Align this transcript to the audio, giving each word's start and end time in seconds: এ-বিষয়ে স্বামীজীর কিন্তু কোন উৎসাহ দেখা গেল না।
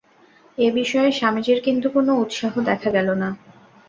এ-বিষয়ে 0.57 1.11
স্বামীজীর 1.11 1.59
কিন্তু 1.61 1.87
কোন 1.89 2.07
উৎসাহ 2.23 2.53
দেখা 2.69 2.89
গেল 2.91 3.07
না। 3.15 3.29